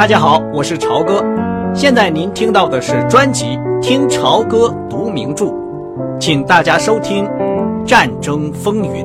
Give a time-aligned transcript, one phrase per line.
[0.00, 1.22] 大家好，我是朝哥。
[1.74, 3.44] 现在您听到的是专辑
[3.82, 5.44] 《听朝歌读名著》，
[6.18, 7.22] 请大家收听
[7.84, 9.04] 《战争风云》。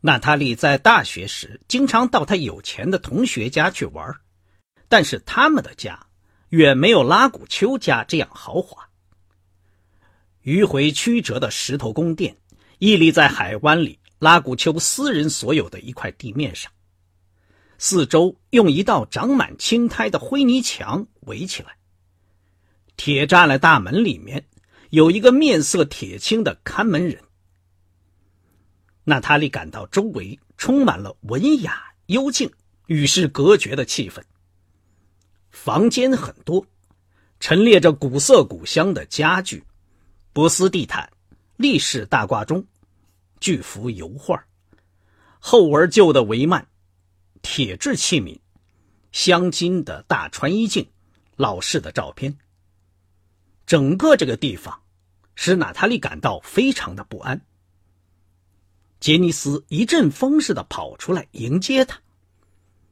[0.00, 4.14] 娜塔莉在大学时经常到她有钱的同学家去玩，
[4.88, 5.98] 但是他们的家
[6.50, 8.88] 远没有拉古丘家这样豪华。
[10.44, 12.36] 迂回曲折的石头宫殿
[12.78, 16.70] 屹立在海湾里拉古丘私人所有的一块地面上。
[17.78, 21.76] 四周用一道长满青苔的灰泥墙围起来。
[22.96, 24.44] 铁栅栏大门里面
[24.90, 27.22] 有一个面色铁青的看门人。
[29.04, 32.50] 娜塔莉感到周围充满了文雅、幽静、
[32.86, 34.20] 与世隔绝的气氛。
[35.50, 36.66] 房间很多，
[37.38, 39.62] 陈列着古色古香的家具、
[40.32, 41.08] 波斯地毯、
[41.56, 42.66] 立式大挂钟、
[43.40, 44.44] 巨幅油画、
[45.38, 46.66] 厚而旧的帷幔。
[47.42, 48.38] 铁质器皿、
[49.12, 50.90] 镶金的大穿衣镜、
[51.36, 52.36] 老式的照片，
[53.66, 54.82] 整个这个地方
[55.34, 57.40] 使娜塔莉感到非常的不安。
[59.00, 62.00] 杰尼斯一阵风似的跑出来迎接他，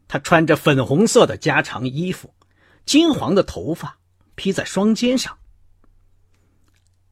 [0.06, 2.33] 他穿着粉红色的加长衣服，
[2.84, 3.99] 金黄的头发
[4.37, 5.37] 披在双肩上。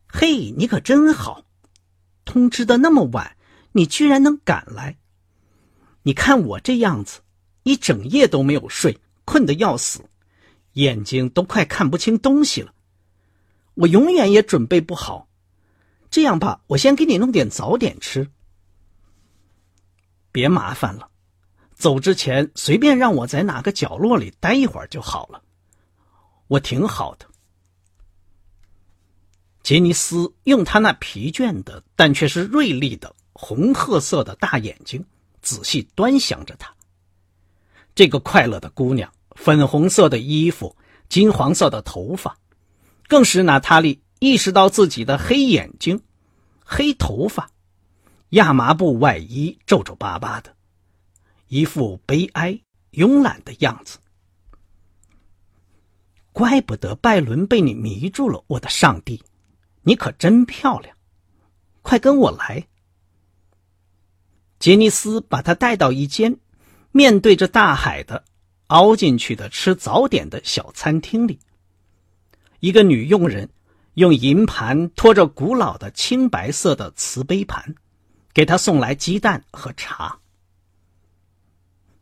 [0.07, 1.45] 嘿，你可真好！
[2.25, 3.37] 通知的那么晚，
[3.73, 4.97] 你居然能赶来。
[6.05, 7.23] 你看我这样子。
[7.65, 10.05] 一整夜都没有睡，困得要死，
[10.75, 12.73] 眼睛都快看不清东西了。
[13.75, 15.29] 我永远也准备不好。
[16.11, 18.31] 这样吧，我先给你弄点早点吃。
[20.31, 21.09] 别麻烦了，
[21.75, 25.43] 走之前随便让我在哪个角落里待一会儿就好了。
[26.49, 27.27] 我挺好的。
[29.63, 35.03] 杰尼斯用他那疲倦的但却是锐利的红褐色的大眼睛
[35.41, 36.74] 仔细端详着他。
[37.95, 40.77] 这个快乐的姑娘，粉红色的衣服，
[41.09, 42.37] 金黄色的头发，
[43.07, 46.03] 更使娜塔莉意识到自己的黑眼睛、
[46.65, 47.49] 黑头发、
[48.31, 50.57] 亚麻布外衣皱皱巴巴的，
[51.47, 52.59] 一副悲哀、
[52.93, 53.99] 慵懒的样子。
[56.33, 59.23] 怪不得拜伦被你迷住了，我的上帝，
[59.83, 60.97] 你可真漂亮！
[61.83, 62.67] 快跟我来。
[64.59, 66.37] 杰尼斯把她带到一间。
[66.97, 68.25] 面对着大海的，
[68.69, 71.41] 凹进去的吃早点的小餐厅里，
[72.61, 73.51] 一个女佣人
[73.95, 77.75] 用银盘托着古老的青白色的瓷杯盘，
[78.33, 80.17] 给他送来鸡蛋和茶。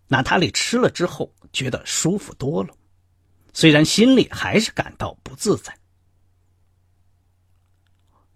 [0.09, 2.75] 娜塔莉吃了之后觉得舒服多了，
[3.55, 5.75] 虽然心里还是感到不自在。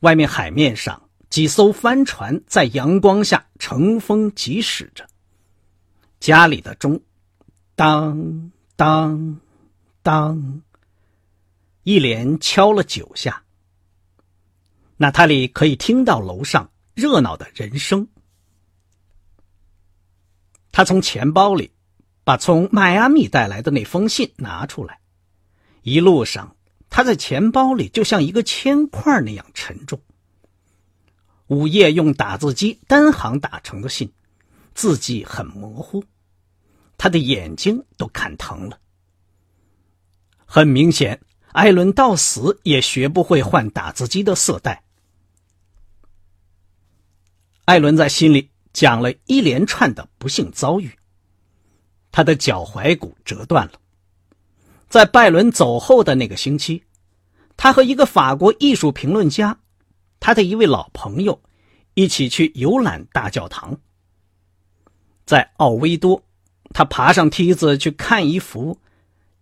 [0.01, 5.07] 外面海面上几艘帆船在阳光下乘风疾驶着。
[6.19, 7.01] 家里的钟，
[7.75, 9.41] 当当
[10.03, 10.63] 当，
[11.83, 13.43] 一连敲了九下。
[14.97, 18.09] 娜塔莉可以听到楼上热闹的人声。
[20.73, 21.71] 他从钱包里
[22.25, 25.01] 把从迈阿密带来的那封信拿出来，
[25.83, 26.57] 一路上
[26.89, 30.01] 他在钱包里就像一个铅块那样沉重。
[31.47, 34.13] 午夜用打字机单行打成的信，
[34.77, 36.05] 字迹很模糊。
[36.99, 38.79] 他的眼睛都看疼了。
[40.45, 41.21] 很明显，
[41.53, 44.85] 艾伦到死也学不会换打字机的色带。
[47.65, 50.91] 艾伦在心里讲了一连串的不幸遭遇。
[52.13, 53.73] 他的脚踝骨折断了。
[54.89, 56.85] 在拜伦走后的那个星期，
[57.57, 59.59] 他和一个法国艺术评论家，
[60.21, 61.43] 他的一位老朋友，
[61.95, 63.79] 一起去游览大教堂。
[65.27, 66.23] 在奥维多。
[66.73, 68.79] 他爬上梯子去看一幅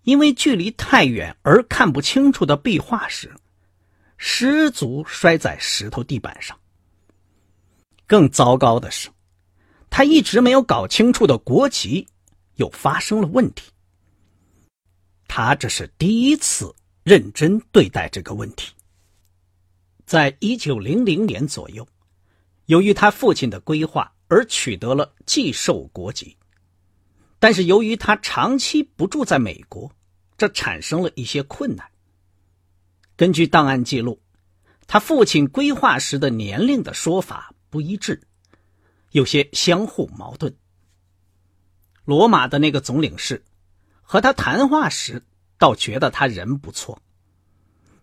[0.03, 3.35] 因为距离太远而看不清楚的壁画时，
[4.17, 6.59] 失足摔在石头地板上。
[8.07, 9.09] 更糟糕的是，
[9.89, 12.07] 他一直没有搞清楚的国籍
[12.57, 13.71] 又发生了问题。
[15.27, 16.73] 他这是第一次
[17.03, 18.73] 认真对待这个问题。
[20.05, 21.89] 在一九零零年左右，
[22.67, 26.37] 由于他父亲的规划而取得了寄售国籍。
[27.39, 29.93] 但是由于他长期不住在美国，
[30.39, 31.91] 这产生了一些困难。
[33.17, 34.21] 根据档案记录，
[34.87, 38.23] 他父亲规划时的年龄的说法不一致，
[39.11, 40.57] 有些相互矛盾。
[42.05, 43.45] 罗马的那个总领事
[44.03, 45.23] 和他谈话时，
[45.59, 47.01] 倒觉得他人不错，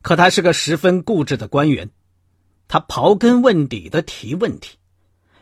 [0.01, 1.89] 可他是个十分固执的官员，
[2.67, 4.77] 他刨根问底的提问题，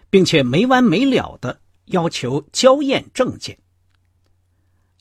[0.10, 3.58] 并且没完没了的要求交验证件。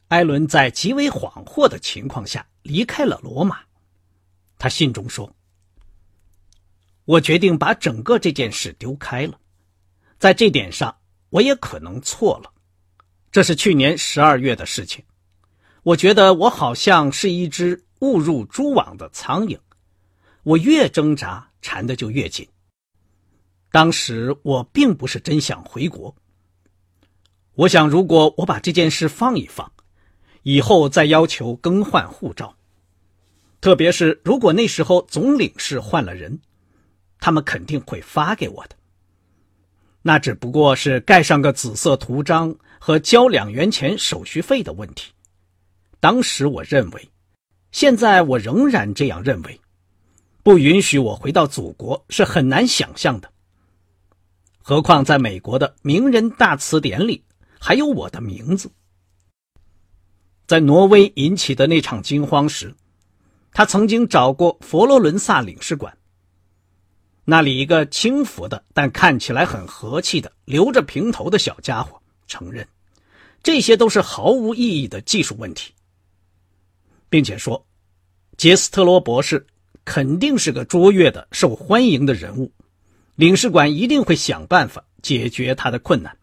[0.08, 3.60] 艾伦在极为恍惚的情况下离开了罗马。
[4.58, 5.30] 他信中说
[7.04, 9.38] ：“我决定把整个这件事丢开了，
[10.18, 10.96] 在这点上
[11.30, 12.52] 我也可能错了。
[13.30, 15.04] 这是去年十二月的事情。
[15.82, 19.58] 我觉得我好像是一只误入蛛网的苍蝇，
[20.42, 22.48] 我越挣扎，缠的就越紧。
[23.78, 26.12] 当时我并不是真想回国。
[27.54, 29.70] 我想，如果我把这件事放一放，
[30.42, 32.56] 以后再要求更换护照。”
[33.62, 36.40] 特别是如果那时候总领事换了人，
[37.20, 38.74] 他们肯定会发给我的。
[40.02, 45.12] 那只不过是盖上个紫色图章和交两元钱手续费的问题。
[46.00, 47.08] 当时我认为，
[47.70, 49.60] 现在我仍然这样认为，
[50.42, 53.30] 不允许我回到祖国是很难想象的。
[54.68, 57.24] 何况在美国的名人大词典里
[57.58, 58.70] 还有我的名字。
[60.46, 62.74] 在挪威引起的那场惊慌时。
[63.50, 65.96] 他曾经找过佛罗伦萨领事馆，
[67.24, 72.68] 那里一个轻浮的但看起来很和气的留着平头的小家伙承认，
[73.42, 75.72] 这些都是毫无意义的技术问题，
[77.08, 77.66] 并且说，
[78.36, 79.46] 杰斯特罗博士
[79.86, 82.52] 肯定是个卓越的、受欢迎的人物，
[83.18, 86.16] 领事馆一定会想办法解决他的困难。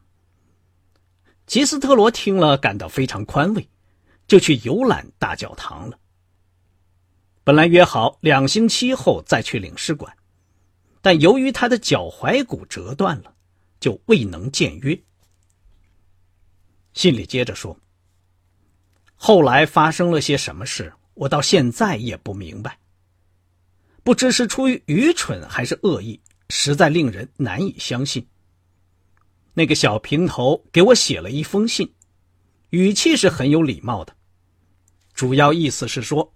[1.46, 3.68] 吉斯特罗听了感到非常宽慰，
[4.28, 6.00] 就去游览大教堂了。
[7.44, 10.16] 本来约好两星期后再去领事馆，
[11.02, 13.36] 但由于他的脚踝骨折断了，
[13.82, 14.98] 就未能见约。
[16.94, 17.78] 信里接着说
[19.16, 22.80] ：“后来发生了些什么事，我到现在也不明白。
[24.02, 28.28] 不知是出于愚蠢还是恶意，实在令人难以相信。
[29.54, 31.94] 那个小平头给我写了一封信，
[32.70, 34.14] 语气是很有礼貌的，
[35.14, 36.32] 主要意思是说。”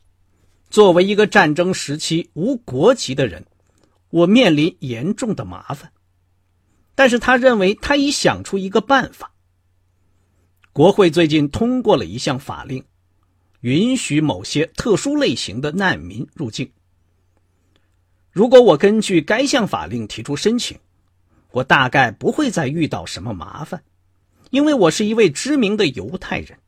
[0.70, 3.44] 作为一个战争时期无国籍的人，
[4.12, 5.92] 我面临严重的麻烦。
[6.94, 9.34] 但是他认为他已想出一个办法。
[10.72, 12.86] 国会最近通过了一项法令，
[13.62, 16.72] 允许某些特殊类型的难民入境。
[18.32, 20.80] 如果我根据该项法令提出申请，
[21.52, 23.84] 我大概不会再遇到什么麻烦，
[24.52, 26.60] 因为我是一位知名的犹太人。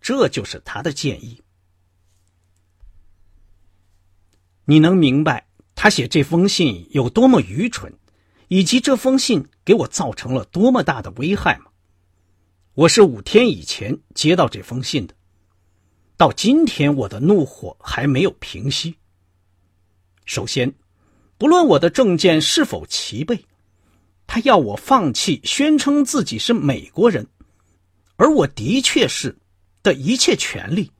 [0.00, 1.40] 这就是他的建议。
[4.66, 7.92] 你能明白他写这封信有多么愚蠢，
[8.48, 11.66] 以及这封信给我造成了多么大的危害吗？
[12.74, 15.14] 我是五天以前接到这封信的，
[16.16, 18.96] 到今天我的怒火还没有平息。
[20.24, 20.72] 首先，
[21.38, 23.44] 不论我的证件是否齐备，
[24.26, 27.26] 他要我放弃宣称自己是美国人，
[28.16, 29.36] 而我的确是
[29.82, 30.90] 的一切权利。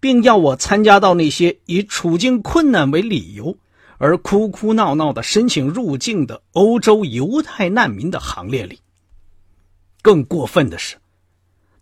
[0.00, 3.56] 并要我参加到那些以处境困难为理由
[3.98, 8.80] 而哭哭闹闹的申请入境的欧洲犹太难民的行列里。
[10.02, 10.96] 更过分的是，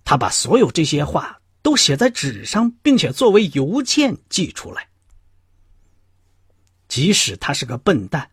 [0.04, 4.89] 他把所有这些话都写在纸上，并且作为邮件寄出来。
[6.90, 8.28] 即使他是个笨蛋，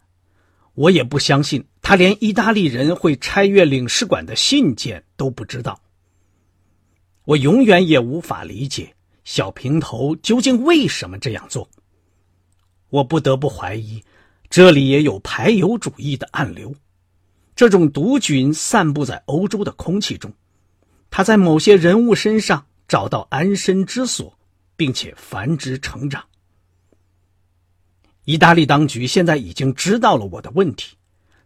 [0.73, 5.79] 我也不相信他连意大利人会拆阅领事馆的信件都不知道。
[7.23, 8.95] 我永远也无法理解。
[9.23, 11.69] 小平头究竟为什么这样做？
[12.89, 14.01] 我不得不怀疑，
[14.49, 16.73] 这里也有排犹主义的暗流。
[17.53, 20.33] 这种毒菌散布在欧洲的空气中，
[21.11, 24.39] 它在某些人物身上找到安身之所，
[24.75, 26.23] 并且繁殖成长。
[28.27, 30.97] 意大利当局现在已经知道了我的问题，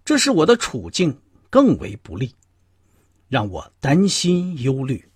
[0.04, 1.16] 这使我的处境
[1.48, 2.34] 更为不利，
[3.30, 5.08] 让我担心忧虑。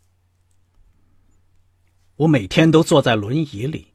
[2.17, 3.87] 我每天都坐在轮椅里，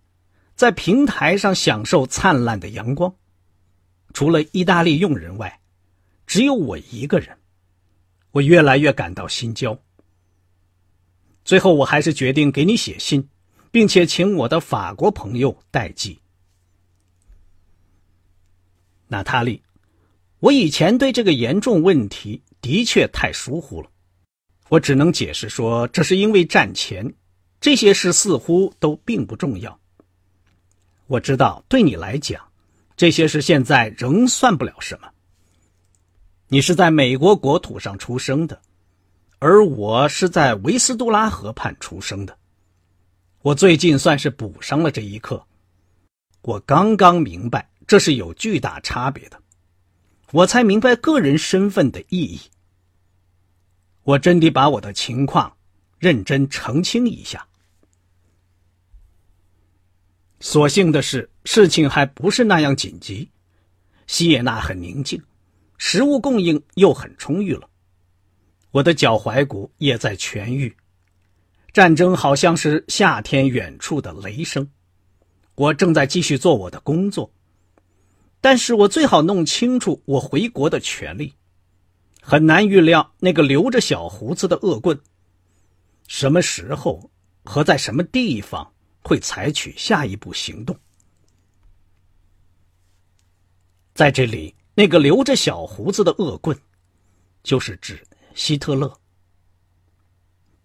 [0.57, 3.15] 在平台上享受灿烂的阳光。
[4.12, 5.61] 除了意大利佣人外，
[6.27, 7.39] 只有我一个人。
[8.33, 9.79] 我越来越感到心焦。
[11.45, 13.29] 最后，我还是决定给你写信，
[13.71, 16.19] 并且请我的法国朋友代寄。
[19.11, 19.61] 娜塔莉，
[20.38, 23.90] 我以前对这个严重问题的确太疏忽了。
[24.69, 27.12] 我只能解释说，这是因为战前。
[27.61, 29.79] 这些事似乎都并不重要。
[31.09, 32.40] 我知道，对你来讲，
[32.97, 35.11] 这些事现在仍算不了什么。
[36.47, 38.62] 你是在美国国土上出生的，
[39.40, 42.38] 而我是在维斯杜拉河畔出生的。
[43.43, 45.45] 我最近算是补上了这一课。
[46.43, 49.42] 我刚刚明白这是有巨大差别的，
[50.30, 52.40] 我才明白个人身份的意义。
[54.04, 55.56] 我真的把我的情况。
[55.99, 57.49] 认真澄清一下。
[60.38, 63.28] 所幸的是，事情还不是那样紧急，
[64.06, 65.20] 西耶纳很宁静，
[65.76, 67.68] 食物供应又很充裕了，
[68.70, 70.76] 我的脚踝骨也在痊愈。
[71.73, 74.70] 战争好像是夏天远处的雷声，
[75.56, 77.32] 我正在继续做我的工作，
[78.40, 81.35] 但是我最好弄清楚我回国的权利。
[82.23, 84.99] 很难预料那个留着小胡子的恶棍，
[86.06, 87.11] 什么时候
[87.44, 90.76] 和在什么地方会采取下一步行动。
[93.94, 96.56] 在这里，那个留着小胡子的恶棍，
[97.42, 98.02] 就是指
[98.35, 98.92] 希特勒。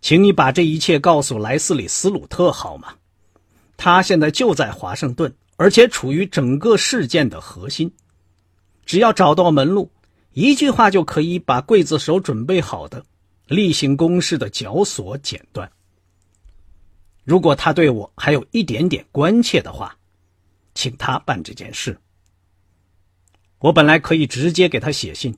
[0.02, 2.96] 请你把这一切告诉莱斯里斯鲁特好吗？
[3.76, 7.92] 他现在就在华盛顿，而且处于整个事件的核心。
[8.86, 9.92] 只要找到门路，
[10.34, 13.04] 一句话就可以把刽子手准备好的
[13.48, 15.72] 例行公事的绞索剪断。
[17.24, 19.98] 如果他对我还有一点点关切的话，
[20.76, 21.98] 请他办这件事。
[23.60, 25.36] 我本来可以直接给他写信，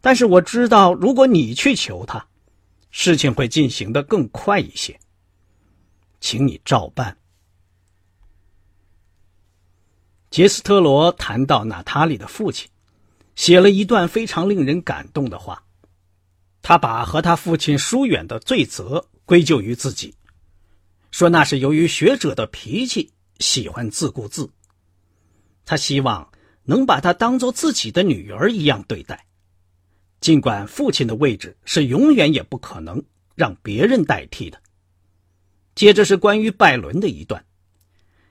[0.00, 2.26] 但是我知道，如果你去求他。
[2.90, 4.98] 事情会进行的更快一些，
[6.20, 7.14] 请你照办。
[10.30, 12.68] 杰斯特罗谈到娜塔莉的父亲，
[13.34, 15.64] 写了一段非常令人感动的话。
[16.60, 20.14] 他把和他父亲疏远的罪责归咎于自己，
[21.10, 24.50] 说那是由于学者的脾气喜欢自顾自。
[25.64, 26.30] 他希望
[26.64, 29.26] 能把她当做自己的女儿一样对待。
[30.20, 33.02] 尽管父亲的位置是永远也不可能
[33.34, 34.60] 让别人代替的。
[35.74, 37.44] 接着是关于拜伦的一段，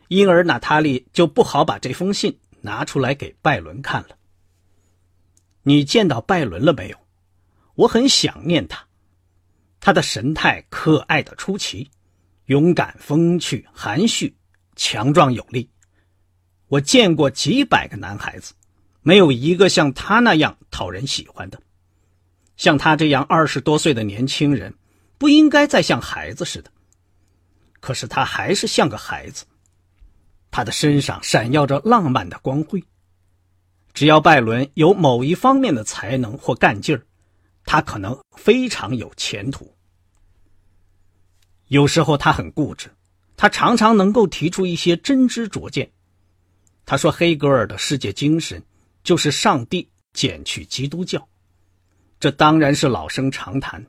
[0.08, 4.10] 因而娜塔莉就不好把这封信拿出来给拜伦看了。
[5.64, 6.98] 你见到拜伦了没有？
[7.76, 8.88] 我很想念他，
[9.80, 11.92] 他的神态可爱的出奇，
[12.46, 14.36] 勇敢风趣，含蓄，
[14.76, 15.70] 强壮有力。
[16.70, 18.54] 我见过几百个男孩子，
[19.02, 21.62] 没有一个像他那样讨人喜欢的。
[22.56, 24.74] 像他这样二十多岁的年轻人，
[25.18, 26.72] 不应该再像孩子似的。
[27.80, 29.46] 可是他还是像个孩子，
[30.58, 32.84] 他的身上闪耀着浪漫的光辉。
[33.94, 37.06] 只要拜伦有某一方面的才能或干劲儿，
[37.64, 39.72] 他可能非常有前途。
[41.68, 42.90] 有时候他很固执，
[43.36, 45.92] 他常常能够提出一些真知灼见。
[46.88, 48.60] 他说黑格尔的世界精神
[49.04, 51.30] 就是上帝减去基督教。
[52.20, 53.86] 这当然是老生常谈，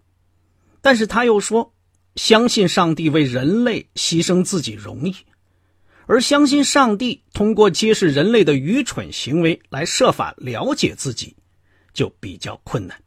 [0.83, 1.73] 但是他又说，
[2.17, 5.17] 相信上帝为人类牺牲自己容易，
[6.09, 11.37] 而相信上帝通过揭示人类的愚蠢行为来设法了解自己，
[11.93, 12.99] 就比较困难。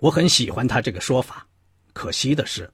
[0.00, 1.46] 我很喜欢他这个说法，
[1.92, 2.68] 可惜的是，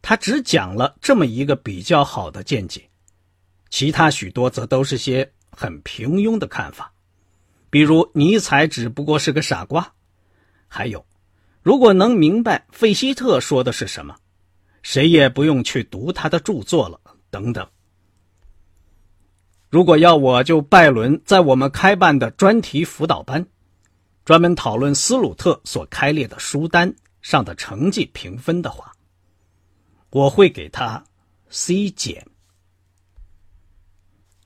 [0.00, 2.88] 他只讲了这么一个比较好的见解，
[3.68, 6.92] 其他许多则都是些很平庸的看法，
[7.68, 9.92] 比如尼采只不过是个傻瓜。
[10.68, 11.04] 还有，
[11.62, 14.14] 如果能明白费希特说的是什么，
[14.82, 17.00] 谁也不用去读他的著作了。
[17.28, 17.68] 等等。
[19.74, 23.44] 如果要我就拜伦在我们开办的专题辅导班，
[24.24, 28.92] 专门讨论斯鲁特所开列的书单上的成绩评分的话，
[30.10, 31.02] 我会给他
[31.48, 32.24] C 减。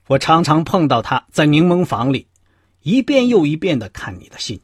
[0.06, 2.26] 我常常碰到他在柠檬房里，
[2.80, 4.58] 一遍又一遍的看你的信。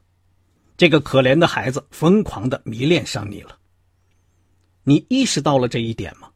[0.78, 3.58] 这个可怜的孩子疯狂的迷恋上你了。
[4.82, 6.30] 你意识到了这一点吗？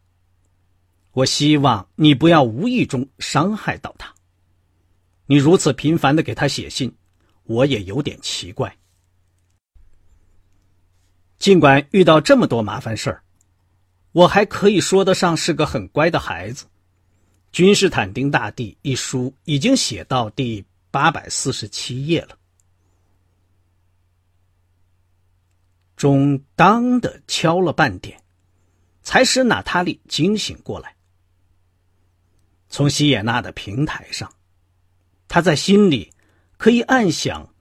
[1.12, 4.14] 我希望你不要无意中伤害到他。
[5.30, 6.96] 你如此频繁的给他写信，
[7.44, 8.74] 我也有点奇怪。
[11.38, 13.22] 尽管遇到这么多麻烦事儿，
[14.12, 16.64] 我还可以说得上是个很乖的孩子。
[17.52, 22.38] 《君士坦丁大帝》一书已经写到第八百四十七页了。
[25.94, 28.22] 钟当的敲了半点，
[29.02, 30.96] 才使娜塔莉惊醒过来。
[32.70, 34.32] 从西野纳的平台上，
[35.28, 36.12] 他在心里
[36.56, 37.54] 可以暗想：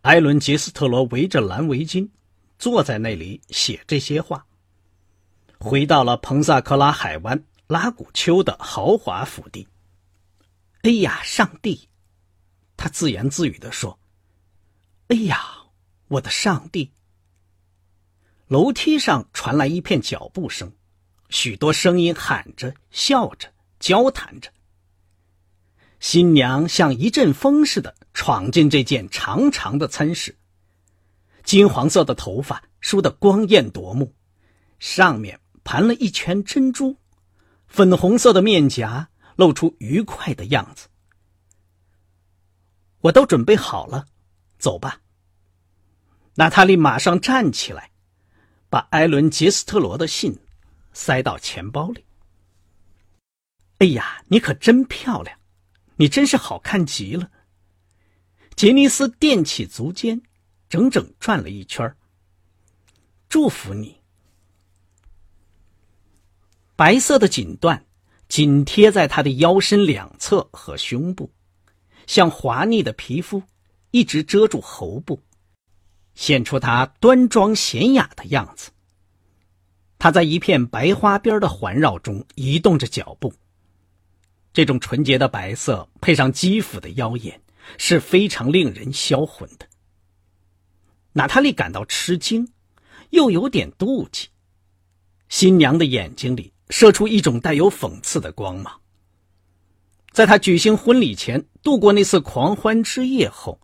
[0.00, 2.08] 艾伦·杰斯特罗围着蓝围巾，
[2.58, 4.46] 坐在那里写这些话。
[5.58, 9.68] 回到了彭萨克拉海湾拉古丘的豪华府邸。
[10.82, 11.86] 哎呀，上帝！
[12.78, 14.00] 他自言自语地说
[15.08, 15.38] ：“哎呀，
[16.08, 16.90] 我的上帝！”
[18.48, 20.72] 楼梯上传来一片脚步声，
[21.28, 24.50] 许多声音喊着、笑着、交谈着。
[26.00, 30.36] 新娘像一阵风似的闯进这件长长的餐室，
[31.44, 34.14] 金黄色的头发梳得光艳夺目，
[34.78, 36.96] 上面盘了一圈珍珠，
[37.66, 40.88] 粉红色的面颊露出愉快的样子。
[43.02, 44.06] 我都准备好了，
[44.58, 45.02] 走吧。
[46.34, 47.90] 娜塔莉马上站起来，
[48.70, 50.38] 把艾伦·杰斯特罗的信
[50.94, 52.04] 塞到钱包里。
[53.78, 55.38] 哎呀，你可真漂亮，
[56.00, 57.30] 你真是好看极了。
[58.56, 60.22] 杰尼斯踮起足尖，
[60.66, 61.94] 整整转了一圈。
[63.28, 64.00] 祝福你。
[66.74, 67.82] 白色的锦缎
[68.28, 71.30] 紧贴在他的腰身两侧和胸部。
[72.06, 73.42] 像滑腻的皮肤，
[73.90, 75.22] 一直遮住喉部，
[76.14, 78.70] 显出他端庄娴雅的样子。
[79.98, 83.34] 他在一片白花边的环绕中移动着脚步。
[84.52, 87.40] 这种纯洁的白色配上肌肤的妖艳，
[87.78, 89.66] 是非常令人销魂的。
[91.12, 92.48] 娜塔莉感到吃惊，
[93.10, 94.28] 又有点妒忌。
[95.28, 98.80] 新娘的眼睛里射出一种带有讽刺的光芒。
[100.12, 103.60] 在他举行婚礼前度过那次狂欢之夜后，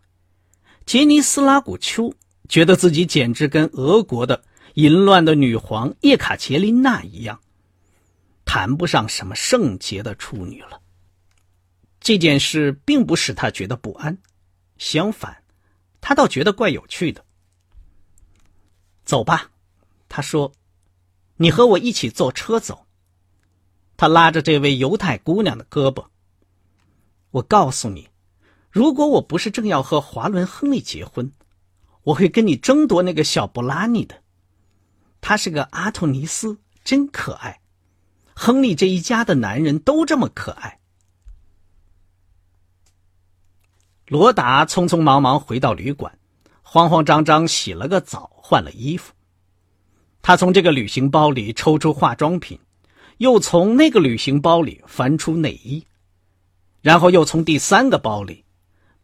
[0.84, 2.14] 杰尼斯拉古丘
[2.48, 7.40] 觉得自己简直跟俄国的淫乱的女皇叶卡捷琳娜一样，
[8.46, 10.80] 谈不上什么圣洁的处女了。
[12.00, 14.16] 这件事并不使他觉得不安，
[14.78, 15.42] 相反，
[16.00, 17.22] 他倒觉得怪有趣的。
[19.04, 19.50] 走吧，
[20.08, 20.52] 他说
[21.36, 22.86] ：“你和我一起坐车走。”
[23.98, 26.06] 他拉着这位犹太姑娘的胳膊。
[27.32, 28.08] 我告诉你，
[28.70, 31.32] 如果我不是正要和华伦·亨利结婚，
[32.04, 34.22] 我会跟你争夺那个小布拉尼的。
[35.20, 37.60] 他是个阿托尼斯，真可爱。
[38.38, 40.78] 亨利这一家的男人都这么可爱。
[44.06, 46.16] 罗达匆匆忙忙回到旅馆，
[46.62, 49.14] 慌慌张张洗了个澡，换了衣服。
[50.20, 52.60] 他从这个旅行包里抽出化妆品，
[53.16, 55.84] 又从那个旅行包里翻出内衣。
[56.82, 58.44] 然后又从第三个包里，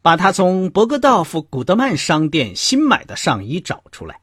[0.02, 4.20] 把他从伯格道夫古德曼商店新买的上衣找出来。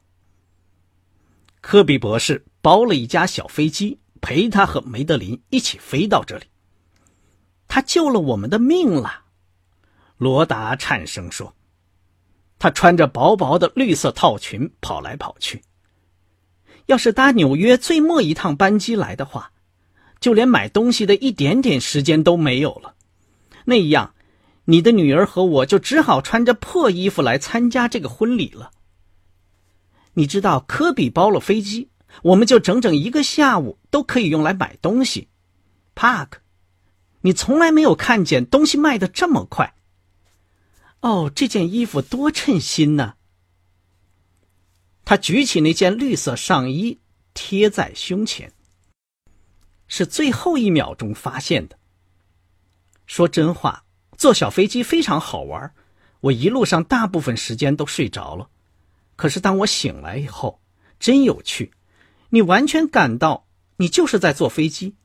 [1.60, 6.44] 科比博士包了一架小飞机，陪他和梅德林一起飞到这里。
[7.68, 9.22] 他救了我们的命了，
[10.18, 11.54] 罗达颤声说。
[12.58, 15.62] 他穿着薄薄的绿色套裙跑来跑去。
[16.86, 19.52] 要是搭纽约最末一趟班机来的话，
[20.20, 22.96] 就连买东西的一点点时间都没有了。
[23.64, 24.14] 那样，
[24.64, 28.72] 你的女儿和我就只好穿着破衣服来参加这个婚礼了。
[30.14, 31.88] 你知道，科比包了飞机，
[32.22, 35.28] 我们就整整一个下午都可以用来买东西。
[35.94, 36.40] 帕克，
[37.22, 39.74] 你从来没有看见东西卖的这么快。
[41.00, 43.14] 哦，这件衣服多称心呢。
[45.04, 47.00] 他举起那件绿色上衣，
[47.34, 48.52] 贴在胸前。
[49.88, 51.76] 是最后一秒钟发现的。
[53.06, 53.84] 说真话，
[54.16, 55.74] 坐小飞机非常好玩。
[56.20, 58.48] 我一路上大部分时间都睡着了，
[59.16, 60.60] 可是当我醒来以后，
[61.00, 61.72] 真有趣。
[62.30, 64.96] 你完全感到你就是在坐飞机。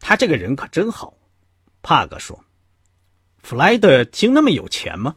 [0.00, 1.14] 他这个人可真好，
[1.82, 2.44] 帕格说。
[3.38, 5.16] 弗莱德竟那么有钱吗？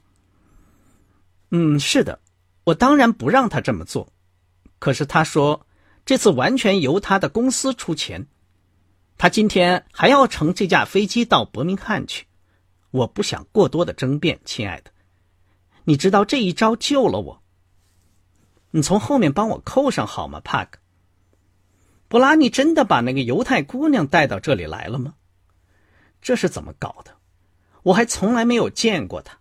[1.51, 2.19] 嗯，是的。
[2.63, 4.11] 我当然不让他这么做，
[4.79, 5.67] 可是他说
[6.05, 8.27] 这次完全由他的公司出钱。
[9.17, 12.25] 他今天还要乘这架飞机到伯明翰去，
[12.89, 14.91] 我不想过多的争辩，亲爱的。
[15.83, 17.43] 你知道这一招救了我。
[18.75, 20.79] 你从后面帮我扣上好吗，帕克？
[22.09, 25.15] 布拉尼真的把那个犹太姑娘带到这里来了吗？
[26.21, 27.15] 这是怎么搞的？
[27.83, 29.39] 我还从来没有见过他。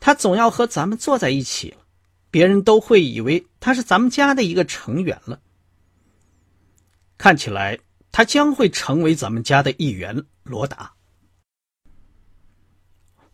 [0.00, 1.84] 他总要和咱们坐在一起了，
[2.30, 5.42] 别人都会以为他是咱们家的一个成员了。
[7.18, 7.78] 看起来。
[8.12, 10.94] 他将会成为咱们家的一员，罗达。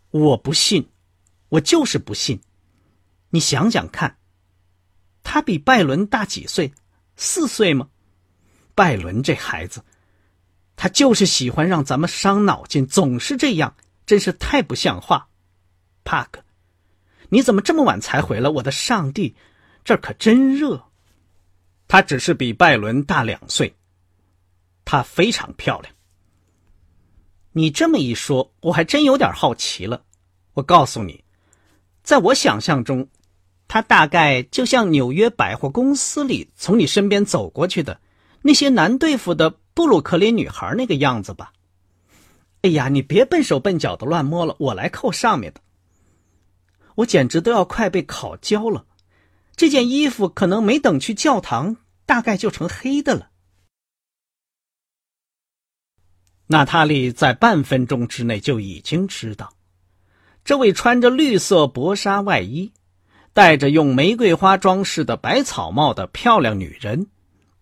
[0.09, 0.89] 我不信，
[1.47, 2.41] 我就是不信。
[3.29, 4.17] 你想想看，
[5.23, 6.73] 他比拜伦大几岁？
[7.15, 7.89] 四岁吗？
[8.75, 9.83] 拜伦这孩子，
[10.75, 15.29] 他就是喜欢让咱们伤脑筋，总是这样，真是太不像话。
[16.03, 16.43] 帕克，
[17.29, 18.49] 你怎么这么晚才回来？
[18.49, 19.35] 我的上帝，
[19.83, 20.83] 这可真热。
[21.87, 23.75] 他只是比拜伦大两岁。
[24.85, 25.93] 她非常漂亮。
[27.51, 30.03] 你这么一说，我还真有点好奇了。
[30.53, 31.23] 我告诉你，
[32.01, 33.07] 在我想象中，
[33.73, 37.99] 他大概就像纽约百货公司里从你身边走过去的
[38.43, 41.51] 那些难对付的布鲁克林女孩那个样子吧。
[42.61, 45.61] 哎呀，你别笨手笨脚的乱摸了，我来扣上面的。
[46.93, 48.85] 我简直都要快被烤焦了。
[49.55, 53.31] 这件衣服可能没等去教堂大概就成黑的了。
[56.45, 59.51] 娜塔莉在半分钟之内就已经知道，
[60.45, 62.71] 这位穿着绿色薄纱外衣、
[63.33, 67.07] 戴着用玫瑰花装饰的白草帽的漂亮女人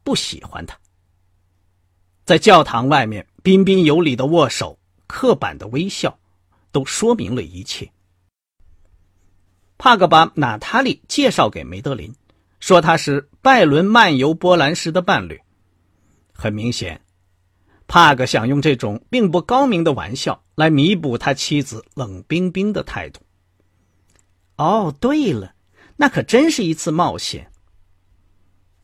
[0.03, 0.77] 不喜欢他。
[2.25, 6.19] 在教堂外面，彬彬有礼的握手、刻板的微笑，
[6.71, 7.91] 都说明了一切。
[9.77, 12.13] 帕格把娜塔莉介绍给梅德林，
[12.59, 15.41] 说他是拜伦漫游波兰时的伴侣。
[16.33, 17.01] 很明显。
[17.87, 23.19] 帕格想用这种并不高明的玩笑来弥补他妻子冷冰冰的态度。
[24.55, 25.55] 哦，对了，
[26.01, 27.51] 那可真是一次冒险。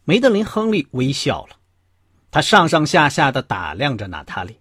[0.03, 1.58] 梅德林·亨利微笑了，
[2.30, 4.60] 他上上下下的打量着娜塔莉。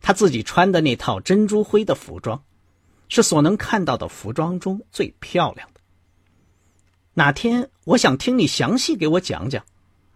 [0.00, 2.40] 他自己穿的那套珍珠灰的服装，
[3.08, 5.80] 是所能看到的服装中最漂亮的。
[7.14, 9.64] 哪天我想听你详细给我讲讲。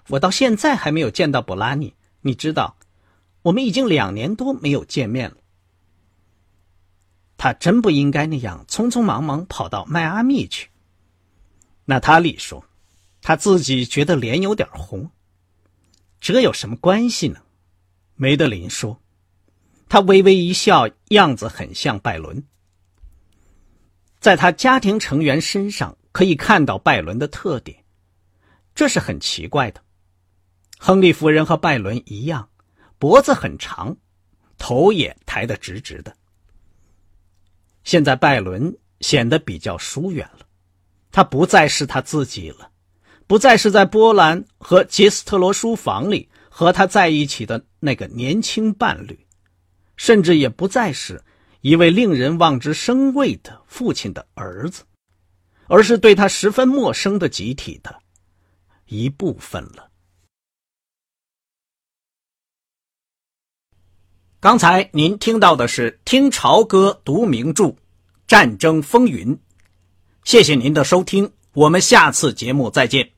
[0.06, 2.76] 我到现在还没有见到博拉尼，你知道。
[3.42, 5.38] 我们已经两年多没有见面了。
[7.36, 10.70] 他真不应该那样匆匆忙忙跑到迈阿密去。
[11.86, 12.62] 娜塔莉说
[13.22, 15.10] ：“他自己觉得脸有点红。”
[16.20, 17.40] 这有什么关系呢？
[18.14, 19.00] 梅德林说
[19.88, 22.44] ：“他微微一笑，样子很像拜伦。
[24.20, 27.84] 在他家庭成员身上可以看到拜伦的特点，
[28.74, 29.82] 这是很奇怪的。
[30.78, 32.48] 亨利夫人和拜伦一样。”
[32.98, 33.94] 脖子很长，
[34.56, 36.16] 头也抬得直直的。
[37.84, 40.45] 现在拜伦显得比较疏远了，
[41.16, 42.70] 他不再是他自己了，
[43.26, 49.26] 不再是在波兰和杰斯特罗书房里和他在一起的那个年轻伴侣，
[49.96, 51.24] 甚至也不再是
[51.62, 54.84] 一位令人望之生畏的父亲的儿子，
[55.68, 57.98] 而是对他十分陌生的集体的
[58.84, 59.88] 一部分了。
[64.38, 67.74] 刚才您听到的是《听潮歌读名著：
[68.26, 69.34] 战争风云》，
[70.26, 73.15] 谢谢您的收听，我们下次节目再见。